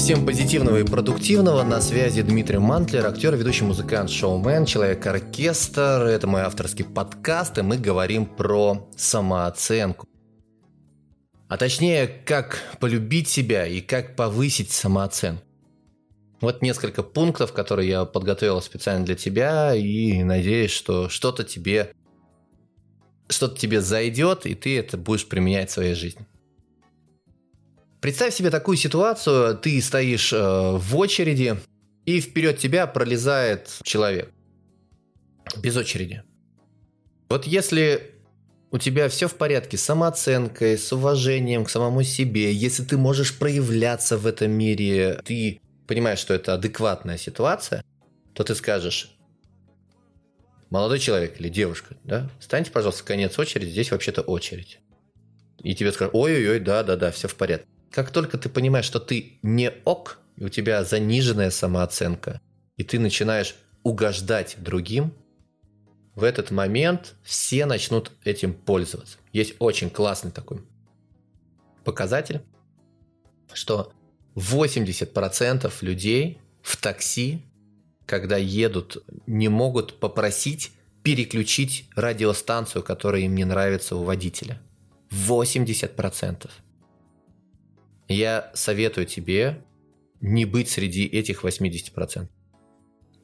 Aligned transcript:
Всем 0.00 0.24
позитивного 0.24 0.78
и 0.78 0.82
продуктивного. 0.82 1.62
На 1.62 1.82
связи 1.82 2.22
Дмитрий 2.22 2.56
Мантлер, 2.56 3.04
актер, 3.06 3.36
ведущий 3.36 3.64
музыкант, 3.64 4.08
шоумен, 4.08 4.64
человек-оркестр. 4.64 6.04
Это 6.04 6.26
мой 6.26 6.40
авторский 6.40 6.86
подкаст, 6.86 7.58
и 7.58 7.62
мы 7.62 7.76
говорим 7.76 8.24
про 8.24 8.88
самооценку. 8.96 10.08
А 11.48 11.58
точнее, 11.58 12.06
как 12.06 12.62
полюбить 12.80 13.28
себя 13.28 13.66
и 13.66 13.82
как 13.82 14.16
повысить 14.16 14.70
самооценку. 14.70 15.44
Вот 16.40 16.62
несколько 16.62 17.02
пунктов, 17.02 17.52
которые 17.52 17.90
я 17.90 18.06
подготовил 18.06 18.62
специально 18.62 19.04
для 19.04 19.16
тебя, 19.16 19.74
и 19.74 20.22
надеюсь, 20.22 20.70
что 20.70 21.10
что-то 21.10 21.44
тебе 21.44 21.92
что-то 23.28 23.58
тебе 23.58 23.82
зайдет, 23.82 24.46
и 24.46 24.54
ты 24.54 24.78
это 24.78 24.96
будешь 24.96 25.28
применять 25.28 25.68
в 25.68 25.74
своей 25.74 25.94
жизни. 25.94 26.26
Представь 28.00 28.34
себе 28.34 28.50
такую 28.50 28.78
ситуацию, 28.78 29.58
ты 29.58 29.80
стоишь 29.82 30.32
э, 30.32 30.38
в 30.38 30.96
очереди, 30.96 31.56
и 32.06 32.20
вперед 32.20 32.58
тебя 32.58 32.86
пролезает 32.86 33.78
человек. 33.82 34.32
Без 35.58 35.76
очереди. 35.76 36.22
Вот 37.28 37.46
если 37.46 38.14
у 38.70 38.78
тебя 38.78 39.08
все 39.08 39.28
в 39.28 39.34
порядке 39.34 39.76
с 39.76 39.82
самооценкой, 39.82 40.78
с 40.78 40.92
уважением 40.92 41.64
к 41.64 41.70
самому 41.70 42.02
себе, 42.02 42.52
если 42.52 42.84
ты 42.84 42.96
можешь 42.96 43.36
проявляться 43.36 44.16
в 44.16 44.26
этом 44.26 44.50
мире, 44.50 45.20
ты 45.24 45.60
понимаешь, 45.86 46.20
что 46.20 46.32
это 46.32 46.54
адекватная 46.54 47.18
ситуация, 47.18 47.84
то 48.32 48.44
ты 48.44 48.54
скажешь, 48.54 49.10
молодой 50.70 51.00
человек 51.00 51.38
или 51.38 51.48
девушка, 51.48 51.96
да, 52.04 52.30
встаньте, 52.38 52.70
пожалуйста, 52.70 53.04
конец 53.04 53.38
очереди, 53.38 53.70
здесь 53.70 53.90
вообще-то 53.90 54.22
очередь. 54.22 54.78
И 55.62 55.74
тебе 55.74 55.92
скажут, 55.92 56.14
ой-ой-ой, 56.14 56.60
да-да-да, 56.60 57.10
все 57.10 57.28
в 57.28 57.34
порядке. 57.34 57.66
Как 57.90 58.10
только 58.10 58.38
ты 58.38 58.48
понимаешь, 58.48 58.84
что 58.84 59.00
ты 59.00 59.38
не 59.42 59.70
ок, 59.84 60.18
и 60.36 60.44
у 60.44 60.48
тебя 60.48 60.84
заниженная 60.84 61.50
самооценка, 61.50 62.40
и 62.76 62.84
ты 62.84 62.98
начинаешь 62.98 63.56
угождать 63.82 64.56
другим, 64.58 65.12
в 66.14 66.24
этот 66.24 66.50
момент 66.50 67.14
все 67.22 67.66
начнут 67.66 68.12
этим 68.24 68.54
пользоваться. 68.54 69.18
Есть 69.32 69.54
очень 69.58 69.90
классный 69.90 70.30
такой 70.30 70.62
показатель, 71.84 72.42
что 73.52 73.92
80% 74.34 75.72
людей 75.80 76.38
в 76.62 76.76
такси, 76.76 77.42
когда 78.06 78.36
едут, 78.36 79.04
не 79.26 79.48
могут 79.48 79.98
попросить 79.98 80.72
переключить 81.02 81.88
радиостанцию, 81.96 82.82
которая 82.82 83.22
им 83.22 83.34
не 83.34 83.44
нравится 83.44 83.96
у 83.96 84.02
водителя. 84.02 84.60
80% 85.10 86.50
я 88.14 88.50
советую 88.54 89.06
тебе 89.06 89.62
не 90.20 90.44
быть 90.44 90.68
среди 90.68 91.06
этих 91.06 91.44
80%. 91.44 92.28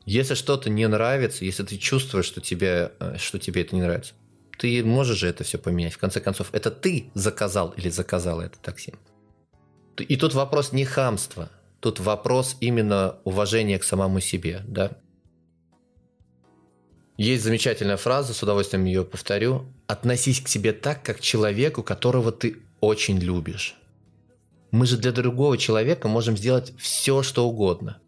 Если 0.05 0.35
что-то 0.35 0.71
не 0.71 0.87
нравится, 0.87 1.45
если 1.45 1.65
ты 1.65 1.77
чувствуешь, 1.77 2.27
что 2.27 2.41
тебе, 2.41 2.93
э, 3.01 3.17
что 3.19 3.39
тебе 3.41 3.63
это 3.63 3.75
не 3.75 3.83
нравится, 3.83 4.15
ты 4.57 4.85
можешь 4.85 5.19
же 5.19 5.29
это 5.29 5.43
все 5.43 5.59
поменять. 5.59 5.95
В 5.95 5.99
конце 5.99 6.21
концов, 6.21 6.51
это 6.53 6.71
ты 6.71 7.11
заказал 7.15 7.71
или 7.77 7.89
заказала 7.89 8.43
это 8.43 8.59
такси. 8.59 8.95
И 9.99 10.17
тут 10.17 10.35
вопрос 10.35 10.73
не 10.73 10.85
хамства, 10.85 11.51
тут 11.81 11.99
вопрос 11.99 12.57
именно 12.61 13.19
уважения 13.25 13.79
к 13.79 13.85
самому 13.85 14.21
себе, 14.21 14.63
да. 14.69 14.93
Есть 17.17 17.43
замечательная 17.43 17.97
фраза, 17.97 18.35
с 18.35 18.43
удовольствием 18.43 18.85
ее 18.85 19.05
повторю. 19.05 19.67
Относись 19.87 20.41
к 20.41 20.49
себе 20.49 20.73
так, 20.73 21.03
как 21.03 21.17
к 21.17 21.21
человеку, 21.21 21.83
которого 21.83 22.31
ты 22.31 22.59
очень 22.81 23.19
любишь. 23.19 23.75
Мы 24.71 24.87
же 24.87 24.97
для 24.97 25.13
другого 25.13 25.57
человека 25.59 26.09
можем 26.09 26.37
сделать 26.37 26.73
все, 26.79 27.23
что 27.23 27.49
угодно. 27.49 28.01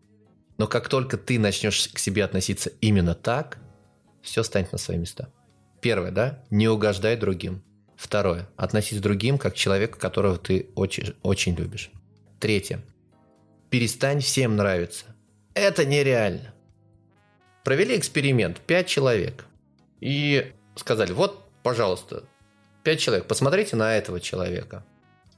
Но 0.59 0.67
как 0.67 0.89
только 0.89 1.17
ты 1.17 1.39
начнешь 1.39 1.89
к 1.89 1.99
себе 1.99 2.25
относиться 2.25 2.71
именно 2.81 3.15
так, 3.15 3.59
все 4.23 4.43
станет 4.43 4.73
на 4.73 4.79
свои 4.79 4.99
места. 4.99 5.33
Первое, 5.81 6.11
да, 6.11 6.45
не 6.51 6.69
угождай 6.69 7.17
другим. 7.17 7.63
Второе, 7.97 8.49
относись 8.57 8.99
к 8.99 9.03
другим 9.03 9.39
как 9.39 9.55
к 9.55 9.57
человеку, 9.57 9.99
которого 9.99 10.37
ты 10.37 10.71
очень, 10.75 11.15
очень 11.23 11.55
любишь. 11.55 11.91
Третье, 12.41 12.81
перестань 13.71 14.21
всем 14.21 14.57
нравиться. 14.57 15.07
Это 15.55 15.85
нереально. 15.85 16.55
Провели 17.65 17.97
эксперимент, 17.97 18.61
пять 18.61 18.87
человек. 18.87 19.45
И 20.01 20.53
сказали, 20.77 21.13
вот, 21.13 21.51
пожалуйста, 21.63 22.25
пять 22.85 23.01
человек, 23.01 23.27
посмотрите 23.27 23.77
на 23.77 23.97
этого 23.97 24.21
человека. 24.21 24.85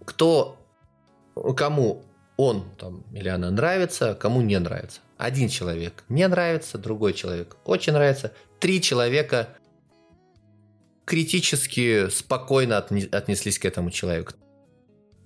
Кто 0.05 0.60
кому 1.35 2.05
он 2.37 2.65
там 2.79 3.05
или 3.13 3.29
она 3.29 3.51
нравится, 3.51 4.15
кому 4.15 4.41
не 4.41 4.59
нравится. 4.59 5.01
Один 5.19 5.49
человек 5.49 6.05
не 6.09 6.27
нравится, 6.27 6.79
другой 6.79 7.13
человек 7.13 7.57
очень 7.65 7.93
нравится, 7.93 8.33
три 8.59 8.81
человека 8.81 9.49
критически 11.05 12.09
спокойно 12.09 12.79
отнеслись 12.79 13.59
к 13.59 13.65
этому 13.65 13.91
человеку. 13.91 14.33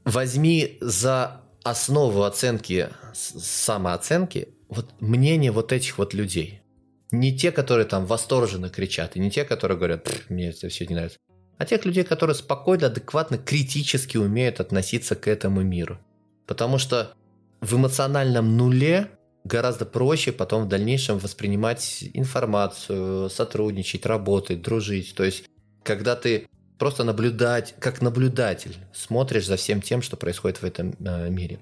Возьми 0.05 0.79
за 0.81 1.43
основу 1.63 2.25
оценки, 2.25 2.89
самооценки, 3.13 4.49
вот 4.69 4.93
мнение 5.01 5.53
вот 5.53 5.73
этих 5.73 5.99
вот 5.99 6.15
людей. 6.15 6.63
Не 7.11 7.37
те, 7.37 7.53
которые 7.53 7.87
там 7.87 8.07
восторженно 8.07 8.71
кричат, 8.71 9.17
и 9.17 9.21
не 9.21 9.31
те, 9.31 9.45
которые 9.45 9.79
говорят, 9.79 10.09
мне 10.29 10.49
это 10.49 10.69
все 10.69 10.87
не 10.87 10.95
нравится 10.95 11.19
а 11.59 11.65
тех 11.65 11.85
людей, 11.85 12.05
которые 12.05 12.35
спокойно, 12.35 12.89
адекватно, 12.89 13.39
критически 13.39 14.17
умеют 14.17 14.61
относиться 14.61 15.15
к 15.15 15.29
этому 15.29 15.63
миру. 15.63 15.99
Потому 16.47 16.79
что 16.79 17.15
в 17.61 17.77
эмоциональном 17.77 18.57
нуле 18.57 19.11
гораздо 19.45 19.87
проще 19.87 20.33
потом 20.33 20.65
в 20.65 20.69
дальнейшем 20.69 21.19
воспринимать 21.19 22.05
информацию, 22.13 23.31
сотрудничать, 23.31 24.07
работать, 24.07 24.63
дружить. 24.63 25.15
То 25.15 25.25
есть, 25.25 25.45
когда 25.83 26.17
ты 26.17 26.49
просто 26.79 27.05
наблюдать, 27.05 27.75
как 27.79 28.03
наблюдатель, 28.03 28.77
смотришь 28.93 29.47
за 29.47 29.57
всем 29.57 29.81
тем, 29.81 30.03
что 30.03 30.17
происходит 30.17 30.61
в 30.61 30.65
этом 30.65 30.95
э, 30.99 31.31
мире. 31.31 31.61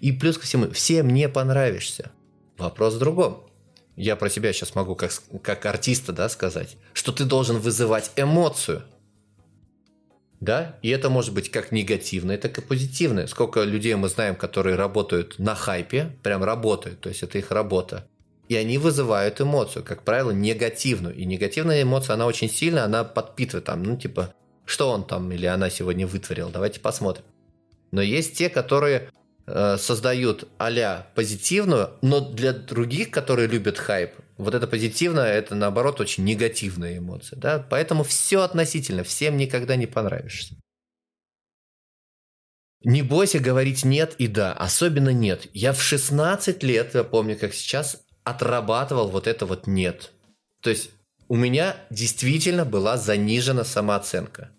И 0.00 0.12
плюс 0.12 0.38
ко 0.38 0.44
всему, 0.44 0.70
всем 0.70 1.08
не 1.08 1.28
понравишься. 1.28 2.10
Вопрос 2.58 2.94
в 2.94 2.98
другом. 2.98 3.46
Я 3.96 4.16
про 4.16 4.30
себя 4.30 4.52
сейчас 4.52 4.74
могу 4.74 4.94
как, 4.94 5.12
как 5.42 5.66
артиста 5.66 6.12
да, 6.12 6.28
сказать, 6.28 6.76
что 6.92 7.12
ты 7.12 7.24
должен 7.24 7.58
вызывать 7.58 8.12
эмоцию– 8.16 8.82
да, 10.40 10.78
и 10.80 10.88
это 10.88 11.10
может 11.10 11.34
быть 11.34 11.50
как 11.50 11.70
негативное, 11.70 12.38
так 12.38 12.56
и 12.58 12.62
позитивное. 12.62 13.26
Сколько 13.26 13.62
людей 13.62 13.94
мы 13.94 14.08
знаем, 14.08 14.34
которые 14.34 14.76
работают 14.76 15.38
на 15.38 15.54
хайпе, 15.54 16.16
прям 16.22 16.42
работают, 16.42 17.00
то 17.00 17.10
есть 17.10 17.22
это 17.22 17.38
их 17.38 17.50
работа. 17.50 18.06
И 18.48 18.56
они 18.56 18.78
вызывают 18.78 19.40
эмоцию, 19.40 19.84
как 19.84 20.02
правило, 20.02 20.32
негативную. 20.32 21.14
И 21.14 21.24
негативная 21.24 21.82
эмоция, 21.82 22.14
она 22.14 22.26
очень 22.26 22.50
сильная, 22.50 22.84
она 22.84 23.04
подпитывает 23.04 23.66
там, 23.66 23.82
ну 23.82 23.96
типа, 23.96 24.34
что 24.64 24.90
он 24.90 25.04
там 25.04 25.30
или 25.30 25.46
она 25.46 25.70
сегодня 25.70 26.06
вытворил, 26.06 26.48
давайте 26.48 26.80
посмотрим. 26.80 27.24
Но 27.92 28.00
есть 28.00 28.36
те, 28.36 28.48
которые 28.48 29.10
э, 29.50 29.78
создают 29.78 30.48
а 30.58 31.06
позитивную, 31.14 31.90
но 32.02 32.20
для 32.20 32.52
других, 32.52 33.10
которые 33.10 33.48
любят 33.48 33.78
хайп, 33.78 34.12
вот 34.36 34.54
это 34.54 34.66
позитивное, 34.66 35.32
это 35.32 35.54
наоборот 35.54 36.00
очень 36.00 36.24
негативная 36.24 36.98
эмоция. 36.98 37.38
Да? 37.38 37.66
Поэтому 37.68 38.04
все 38.04 38.40
относительно, 38.40 39.04
всем 39.04 39.36
никогда 39.36 39.76
не 39.76 39.86
понравишься. 39.86 40.54
Не 42.82 43.02
бойся 43.02 43.38
говорить 43.38 43.84
нет 43.84 44.14
и 44.16 44.26
да, 44.26 44.54
особенно 44.54 45.10
нет. 45.10 45.48
Я 45.52 45.74
в 45.74 45.82
16 45.82 46.62
лет, 46.62 46.94
я 46.94 47.04
помню, 47.04 47.36
как 47.38 47.52
сейчас, 47.52 48.02
отрабатывал 48.24 49.08
вот 49.08 49.26
это 49.26 49.44
вот 49.44 49.66
нет. 49.66 50.12
То 50.62 50.70
есть 50.70 50.90
у 51.28 51.36
меня 51.36 51.76
действительно 51.90 52.64
была 52.64 52.96
занижена 52.96 53.64
самооценка. 53.64 54.50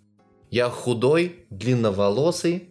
Я 0.51 0.69
худой, 0.69 1.45
длинноволосый, 1.49 2.69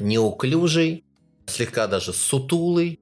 неуклюжий, 0.00 1.04
слегка 1.46 1.86
даже 1.86 2.12
сутулый, 2.12 3.00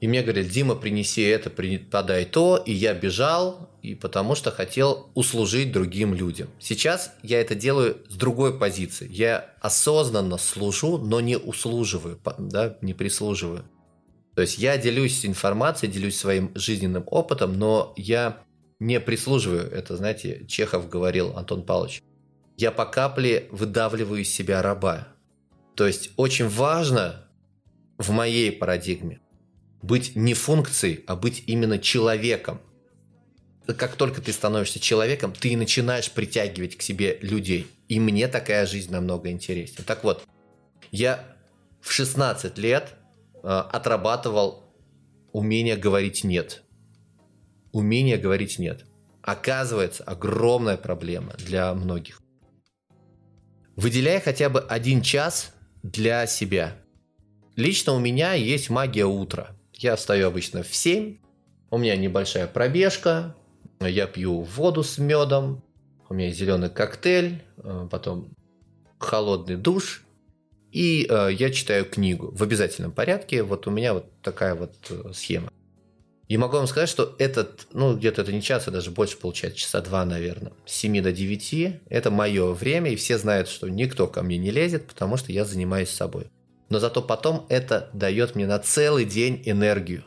и 0.00 0.08
мне 0.08 0.22
говорили, 0.22 0.48
Дима, 0.48 0.74
принеси 0.74 1.22
это, 1.22 1.50
подай 1.50 2.26
то. 2.26 2.62
И 2.64 2.72
я 2.72 2.92
бежал, 2.92 3.70
и 3.82 3.94
потому 3.94 4.34
что 4.34 4.50
хотел 4.50 5.10
услужить 5.14 5.72
другим 5.72 6.12
людям. 6.12 6.48
Сейчас 6.58 7.12
я 7.22 7.40
это 7.40 7.54
делаю 7.54 7.98
с 8.08 8.14
другой 8.14 8.58
позиции. 8.58 9.08
Я 9.10 9.54
осознанно 9.60 10.36
служу, 10.36 10.98
но 10.98 11.20
не 11.20 11.38
услуживаю, 11.38 12.20
да, 12.38 12.76
не 12.82 12.92
прислуживаю. 12.92 13.64
То 14.34 14.42
есть 14.42 14.58
я 14.58 14.76
делюсь 14.76 15.24
информацией, 15.24 15.90
делюсь 15.90 16.18
своим 16.18 16.52
жизненным 16.54 17.04
опытом, 17.06 17.58
но 17.58 17.94
я 17.96 18.42
не 18.78 19.00
прислуживаю. 19.00 19.70
Это, 19.70 19.96
знаете, 19.96 20.44
Чехов 20.46 20.90
говорил, 20.90 21.34
Антон 21.38 21.62
Павлович. 21.62 22.02
Я 22.58 22.70
по 22.70 22.84
капле 22.84 23.48
выдавливаю 23.50 24.20
из 24.20 24.32
себя 24.32 24.60
раба. 24.60 25.08
То 25.74 25.86
есть 25.86 26.10
очень 26.16 26.48
важно 26.48 27.25
в 27.98 28.10
моей 28.10 28.52
парадигме 28.52 29.20
быть 29.82 30.16
не 30.16 30.34
функцией, 30.34 31.04
а 31.06 31.16
быть 31.16 31.44
именно 31.46 31.78
человеком. 31.78 32.60
Как 33.66 33.96
только 33.96 34.20
ты 34.20 34.32
становишься 34.32 34.80
человеком, 34.80 35.32
ты 35.32 35.50
и 35.50 35.56
начинаешь 35.56 36.10
притягивать 36.10 36.76
к 36.76 36.82
себе 36.82 37.18
людей. 37.20 37.66
И 37.88 38.00
мне 38.00 38.28
такая 38.28 38.66
жизнь 38.66 38.92
намного 38.92 39.30
интереснее. 39.30 39.84
Так 39.84 40.04
вот, 40.04 40.24
я 40.92 41.36
в 41.80 41.90
16 41.92 42.58
лет 42.58 42.94
э, 43.42 43.48
отрабатывал 43.48 44.64
умение 45.32 45.76
говорить 45.76 46.24
«нет». 46.24 46.62
Умение 47.72 48.16
говорить 48.16 48.58
«нет». 48.58 48.84
Оказывается, 49.22 50.04
огромная 50.04 50.76
проблема 50.76 51.34
для 51.34 51.74
многих. 51.74 52.22
Выделяй 53.74 54.20
хотя 54.20 54.48
бы 54.48 54.60
один 54.60 55.02
час 55.02 55.52
для 55.82 56.26
себя. 56.26 56.76
Лично 57.56 57.94
у 57.94 57.98
меня 57.98 58.34
есть 58.34 58.68
магия 58.68 59.06
утра. 59.06 59.56
Я 59.72 59.96
встаю 59.96 60.28
обычно 60.28 60.62
в 60.62 60.74
7, 60.74 61.18
у 61.70 61.78
меня 61.78 61.96
небольшая 61.96 62.46
пробежка, 62.46 63.34
я 63.80 64.06
пью 64.06 64.42
воду 64.42 64.82
с 64.82 64.98
медом, 64.98 65.62
у 66.08 66.14
меня 66.14 66.26
есть 66.26 66.38
зеленый 66.38 66.68
коктейль, 66.68 67.42
э, 67.56 67.88
потом 67.90 68.28
холодный 68.98 69.56
душ, 69.56 70.04
и 70.70 71.06
э, 71.08 71.30
я 71.32 71.50
читаю 71.50 71.86
книгу 71.86 72.30
в 72.30 72.42
обязательном 72.42 72.92
порядке. 72.92 73.42
Вот 73.42 73.66
у 73.66 73.70
меня 73.70 73.94
вот 73.94 74.06
такая 74.22 74.54
вот 74.54 74.74
э, 74.90 75.12
схема. 75.14 75.50
И 76.28 76.36
могу 76.36 76.56
вам 76.56 76.66
сказать, 76.66 76.88
что 76.88 77.14
этот, 77.18 77.68
ну, 77.72 77.96
где-то 77.96 78.22
это 78.22 78.32
не 78.32 78.42
час, 78.42 78.68
а 78.68 78.70
даже 78.70 78.90
больше 78.90 79.16
получается, 79.16 79.60
часа 79.60 79.80
два, 79.80 80.04
наверное. 80.04 80.52
С 80.66 80.72
7 80.72 81.00
до 81.02 81.12
9– 81.12 81.80
это 81.88 82.10
мое 82.10 82.52
время, 82.52 82.90
и 82.90 82.96
все 82.96 83.16
знают, 83.16 83.48
что 83.48 83.68
никто 83.68 84.08
ко 84.08 84.22
мне 84.22 84.36
не 84.36 84.50
лезет, 84.50 84.86
потому 84.86 85.16
что 85.16 85.32
я 85.32 85.44
занимаюсь 85.44 85.88
собой. 85.88 86.26
Но 86.68 86.78
зато 86.78 87.02
потом 87.02 87.46
это 87.48 87.90
дает 87.92 88.34
мне 88.34 88.46
на 88.46 88.58
целый 88.58 89.04
день 89.04 89.42
энергию. 89.44 90.04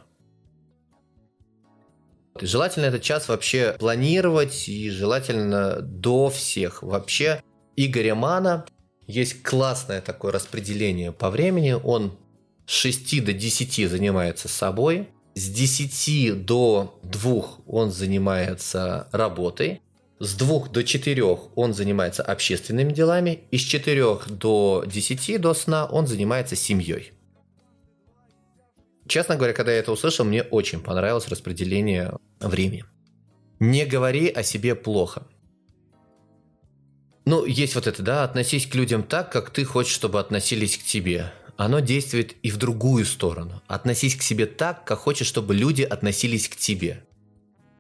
И 2.39 2.45
желательно 2.45 2.85
этот 2.85 3.01
час 3.01 3.27
вообще 3.27 3.75
планировать, 3.79 4.69
и 4.69 4.89
желательно 4.89 5.81
до 5.81 6.29
всех. 6.29 6.83
Вообще, 6.83 7.41
Игоря 7.75 8.15
Мана 8.15 8.65
есть 9.07 9.43
классное 9.43 10.01
такое 10.01 10.31
распределение 10.31 11.11
по 11.11 11.29
времени. 11.29 11.71
Он 11.71 12.17
с 12.65 12.71
6 12.71 13.25
до 13.25 13.33
10 13.33 13.89
занимается 13.89 14.47
собой– 14.47 15.09
с 15.39 15.49
10 15.49 16.45
до 16.45 16.99
2 17.03 17.43
он 17.65 17.91
занимается 17.91 19.07
работой. 19.11 19.81
С 20.19 20.35
2 20.35 20.69
до 20.69 20.83
4 20.83 21.23
он 21.55 21.73
занимается 21.73 22.23
общественными 22.23 22.91
делами. 22.91 23.43
И 23.51 23.57
с 23.57 23.61
4 23.61 24.19
до 24.27 24.83
10 24.85 25.39
до 25.39 25.53
сна 25.53 25.85
он 25.85 26.07
занимается 26.07 26.55
семьей. 26.55 27.13
Честно 29.07 29.35
говоря, 29.35 29.53
когда 29.53 29.71
я 29.71 29.79
это 29.79 29.91
услышал, 29.91 30.25
мне 30.25 30.43
очень 30.43 30.81
понравилось 30.81 31.27
распределение 31.29 32.13
времени. 32.39 32.85
Не 33.59 33.85
говори 33.85 34.27
о 34.29 34.43
себе 34.43 34.75
плохо. 34.75 35.23
Ну, 37.25 37.45
есть 37.45 37.75
вот 37.75 37.87
это, 37.87 38.03
да, 38.03 38.23
относись 38.23 38.67
к 38.67 38.75
людям 38.75 39.03
так, 39.03 39.31
как 39.31 39.49
ты 39.51 39.63
хочешь, 39.63 39.93
чтобы 39.93 40.19
относились 40.19 40.77
к 40.77 40.83
тебе 40.83 41.31
оно 41.59 41.81
действует 41.81 42.37
и 42.41 42.51
в 42.51 42.57
другую 42.57 43.03
сторону. 43.03 43.61
Относись 43.67 44.15
к 44.15 44.21
себе 44.21 44.45
так, 44.45 44.85
как 44.85 44.97
хочешь, 44.97 45.27
чтобы 45.27 45.53
люди 45.53 45.81
относились 45.81 46.47
к 46.47 46.55
тебе. 46.55 47.03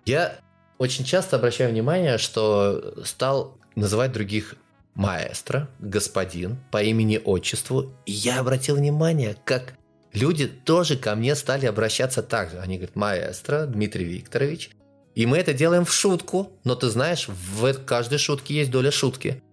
Я 0.05 0.41
очень 0.79 1.05
часто 1.05 1.35
обращаю 1.35 1.69
внимание, 1.69 2.17
что 2.17 2.95
стал 3.05 3.59
называть 3.75 4.11
других 4.11 4.55
маэстро, 4.95 5.69
господин, 5.77 6.57
по 6.71 6.81
имени-отчеству. 6.81 7.93
И 8.07 8.11
я 8.11 8.39
обратил 8.39 8.77
внимание, 8.77 9.37
как 9.45 9.75
люди 10.13 10.47
тоже 10.47 10.97
ко 10.97 11.13
мне 11.13 11.35
стали 11.35 11.67
обращаться 11.67 12.23
так 12.23 12.49
же. 12.49 12.57
Они 12.57 12.77
говорят, 12.77 12.95
маэстро, 12.95 13.67
Дмитрий 13.67 14.05
Викторович. 14.05 14.71
И 15.13 15.27
мы 15.27 15.37
это 15.37 15.53
делаем 15.53 15.85
в 15.85 15.93
шутку, 15.93 16.51
но 16.63 16.73
ты 16.73 16.89
знаешь, 16.89 17.27
в 17.27 17.73
каждой 17.85 18.17
шутке 18.17 18.55
есть 18.55 18.71
доля 18.71 18.89
шутки. 18.89 19.43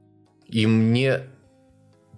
И 0.48 0.66
мне 0.66 1.24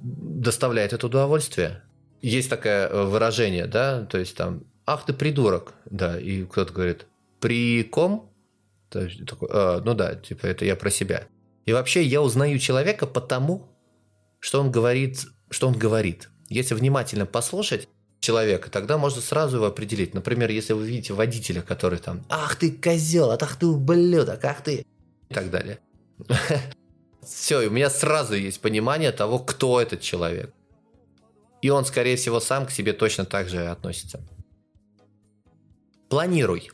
доставляет 0.01 0.93
это 0.93 1.07
удовольствие 1.09 1.83
есть 2.23 2.51
такое 2.51 2.89
э, 2.89 3.05
выражение, 3.05 3.67
да, 3.67 4.05
то 4.05 4.19
есть 4.19 4.37
там, 4.37 4.65
ах 4.87 5.05
ты 5.07 5.13
придурок, 5.13 5.75
да, 5.85 6.19
и 6.19 6.45
кто-то 6.45 6.73
говорит, 6.73 7.07
при 7.41 7.85
ком? 7.85 8.31
Такой, 8.91 9.49
а, 9.53 9.81
ну 9.85 9.95
да, 9.95 10.15
типа 10.15 10.47
это 10.47 10.65
я 10.65 10.77
про 10.77 10.91
себя. 10.91 11.27
И 11.67 11.73
вообще 11.73 12.03
я 12.03 12.23
узнаю 12.23 12.59
человека 12.59 13.07
потому, 13.07 13.69
что 14.41 14.61
он 14.61 14.71
говорит, 14.71 15.27
что 15.51 15.69
он 15.69 15.75
говорит. 15.75 16.31
Если 16.49 16.75
внимательно 16.75 17.27
послушать 17.27 17.89
человека, 18.21 18.71
тогда 18.71 18.97
можно 18.99 19.21
сразу 19.21 19.57
его 19.57 19.67
определить. 19.67 20.15
Например, 20.15 20.51
если 20.51 20.73
вы 20.73 20.87
видите 20.87 21.13
водителя, 21.13 21.61
который 21.61 21.99
там, 21.99 22.25
ах 22.29 22.57
ты 22.57 22.71
козел, 22.71 23.31
ах 23.31 23.57
ты 23.57 23.67
ублюдок, 23.67 24.45
ах 24.45 24.63
ты... 24.63 24.87
И 25.29 25.35
так 25.35 25.51
далее. 25.51 25.79
Все, 27.23 27.67
у 27.67 27.71
меня 27.71 27.91
сразу 27.91 28.35
есть 28.35 28.61
понимание 28.61 29.13
того, 29.13 29.39
кто 29.39 29.81
этот 29.81 30.01
человек. 30.01 30.53
И 31.61 31.71
он, 31.71 31.85
скорее 31.85 32.17
всего, 32.17 32.41
сам 32.41 32.67
к 32.67 32.71
себе 32.71 32.93
точно 32.93 33.25
так 33.25 33.49
же 33.49 33.67
относится. 33.67 34.21
Планируй. 36.09 36.71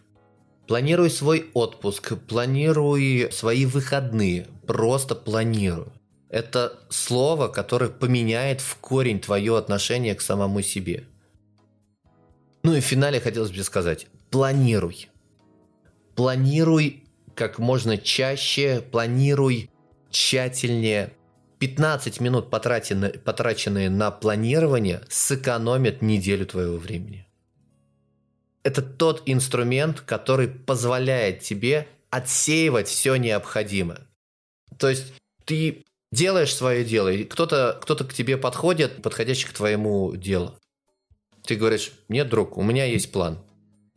Планируй 0.66 1.10
свой 1.10 1.50
отпуск, 1.52 2.14
планируй 2.26 3.28
свои 3.32 3.66
выходные. 3.66 4.46
Просто 4.66 5.14
планируй. 5.14 5.88
Это 6.30 6.80
слово, 6.88 7.48
которое 7.48 7.90
поменяет 7.90 8.60
в 8.60 8.76
корень 8.76 9.20
твое 9.20 9.56
отношение 9.56 10.14
к 10.14 10.20
самому 10.20 10.62
себе. 10.62 11.04
Ну 12.62 12.74
и 12.74 12.80
в 12.80 12.84
финале 12.84 13.20
хотелось 13.20 13.50
бы 13.50 13.62
сказать, 13.62 14.06
планируй. 14.30 15.10
Планируй 16.16 17.04
как 17.34 17.58
можно 17.58 17.98
чаще, 17.98 18.82
планируй 18.90 19.70
тщательнее, 20.10 21.12
15 21.58 22.20
минут, 22.20 22.50
потраченные, 22.50 23.90
на 23.90 24.10
планирование, 24.10 25.02
сэкономят 25.08 26.02
неделю 26.02 26.46
твоего 26.46 26.76
времени. 26.76 27.26
Это 28.64 28.82
тот 28.82 29.22
инструмент, 29.26 30.00
который 30.00 30.48
позволяет 30.48 31.40
тебе 31.40 31.86
отсеивать 32.10 32.88
все 32.88 33.16
необходимое. 33.16 34.08
То 34.78 34.88
есть 34.88 35.12
ты 35.44 35.84
делаешь 36.10 36.54
свое 36.54 36.84
дело, 36.84 37.08
и 37.08 37.24
кто-то 37.24 37.78
кто 37.82 37.94
к 37.96 38.12
тебе 38.12 38.36
подходит, 38.36 39.02
подходящий 39.02 39.46
к 39.46 39.52
твоему 39.52 40.16
делу. 40.16 40.58
Ты 41.44 41.56
говоришь, 41.56 41.92
нет, 42.08 42.28
друг, 42.28 42.56
у 42.56 42.62
меня 42.62 42.86
есть 42.86 43.12
план. 43.12 43.38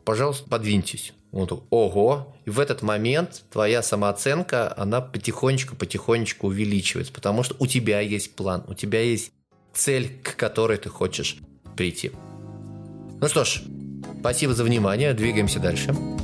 Пожалуйста, 0.03 0.49
подвиньтесь. 0.49 1.13
Он 1.31 1.47
такой, 1.47 1.65
ого. 1.69 2.35
И 2.45 2.49
в 2.49 2.59
этот 2.59 2.81
момент 2.81 3.43
твоя 3.51 3.81
самооценка, 3.83 4.73
она 4.77 5.01
потихонечку-потихонечку 5.01 6.47
увеличивается, 6.47 7.13
потому 7.13 7.43
что 7.43 7.55
у 7.59 7.67
тебя 7.67 7.99
есть 7.99 8.35
план, 8.35 8.63
у 8.67 8.73
тебя 8.73 9.01
есть 9.01 9.31
цель, 9.73 10.19
к 10.23 10.35
которой 10.35 10.77
ты 10.77 10.89
хочешь 10.89 11.37
прийти. 11.75 12.11
Ну 13.21 13.27
что 13.27 13.45
ж, 13.45 13.61
спасибо 14.27 14.53
за 14.53 14.65
внимание, 14.65 15.13
двигаемся 15.13 15.57
дальше. 15.57 16.16